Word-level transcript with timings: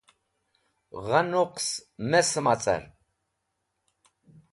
Gha 1.07 1.19
nuqs 1.31 1.67
me 2.09 2.19
sẽma 2.29 2.55
car. 2.63 2.83